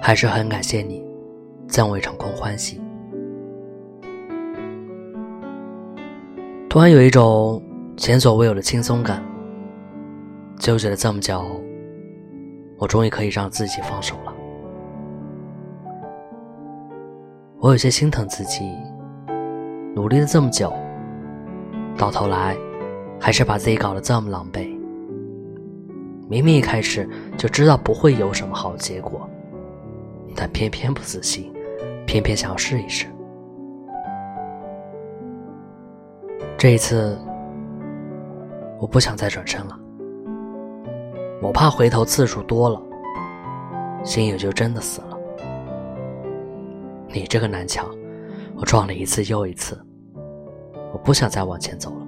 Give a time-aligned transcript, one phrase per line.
[0.00, 1.04] 还是很感谢你，
[1.68, 2.80] 赠我一场空欢喜。
[6.68, 7.62] 突然有一种
[7.96, 9.22] 前所未有的轻松感。
[10.58, 11.44] 纠结了这么久，
[12.78, 14.34] 我终于可以让自己放手了。
[17.60, 18.64] 我有些心疼自己，
[19.94, 20.72] 努力了这么久，
[21.96, 22.56] 到头来
[23.20, 24.76] 还是把自己搞得这么狼狈。
[26.28, 29.30] 明明一开始就知道不会有什么好结果，
[30.40, 31.52] 但偏偏不死心，
[32.06, 33.06] 偏偏想要试一试。
[36.56, 37.18] 这一次，
[38.78, 39.76] 我不想再转身了。
[41.42, 42.80] 我怕回头次数多了，
[44.04, 45.18] 心也就真的死了。
[47.08, 47.84] 你这个南墙，
[48.54, 49.76] 我撞了一次又一次，
[50.92, 52.06] 我不想再往前走了。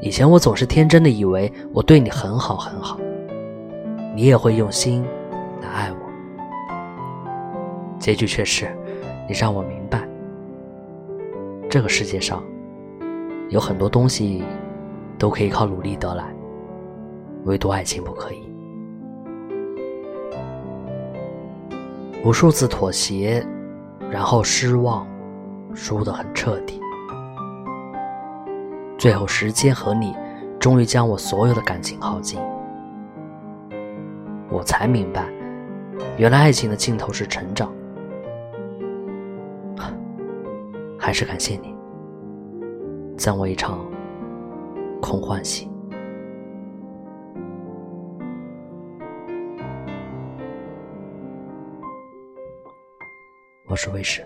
[0.00, 2.96] 以前我总是天真的以为我对你很好很好，
[4.14, 5.04] 你也会用心
[5.62, 5.98] 来爱我。
[7.98, 8.76] 结局却是，
[9.26, 10.06] 你让我明白，
[11.70, 12.42] 这个世界上
[13.48, 14.44] 有很多东西。
[15.18, 16.24] 都可以靠努力得来，
[17.44, 18.42] 唯独爱情不可以。
[22.24, 23.46] 无数次妥协，
[24.10, 25.06] 然后失望，
[25.74, 26.80] 输得很彻底。
[28.98, 30.12] 最后，时间和你
[30.58, 32.40] 终于将我所有的感情耗尽，
[34.50, 35.28] 我才明白，
[36.18, 37.72] 原来爱情的尽头是成长。
[40.98, 41.74] 还是感谢你，
[43.16, 43.84] 赠我一场。
[45.00, 45.68] 空欢喜，
[53.66, 54.24] 我是卫士，